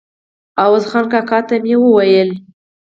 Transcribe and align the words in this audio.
عوض 0.61 0.83
خان 0.89 1.05
کاکا 1.13 1.39
ته 1.47 1.55
مې 1.63 1.75
وویل. 1.79 2.29